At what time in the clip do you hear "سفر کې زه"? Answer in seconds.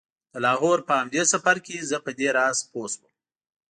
1.33-1.97